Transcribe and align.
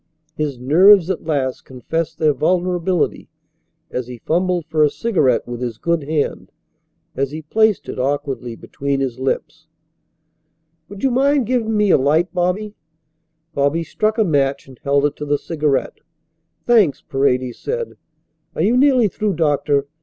His 0.33 0.57
nerves 0.57 1.11
at 1.11 1.25
last 1.25 1.63
confessed 1.63 2.17
their 2.17 2.33
vulnerability 2.33 3.29
as 3.91 4.07
he 4.07 4.17
fumbled 4.17 4.65
for 4.65 4.83
a 4.83 4.89
cigarette 4.89 5.47
with 5.47 5.61
his 5.61 5.77
good 5.77 6.05
hand, 6.05 6.51
as 7.15 7.29
he 7.29 7.43
placed 7.43 7.87
it 7.87 7.99
awkwardly 7.99 8.55
between 8.55 8.99
his 8.99 9.19
lips. 9.19 9.67
"Would 10.89 11.03
you 11.03 11.11
mind 11.11 11.45
giving 11.45 11.77
me 11.77 11.91
a 11.91 11.99
light, 11.99 12.33
Bobby?" 12.33 12.73
Bobby 13.53 13.83
struck 13.83 14.17
a 14.17 14.23
match 14.23 14.65
and 14.67 14.79
held 14.83 15.05
it 15.05 15.15
to 15.17 15.25
the 15.27 15.37
cigarette. 15.37 15.99
"Thanks," 16.65 17.03
Paredes 17.03 17.59
said. 17.59 17.95
"Are 18.55 18.63
you 18.63 18.75
nearly 18.75 19.07
through, 19.07 19.35
doctor? 19.35 19.85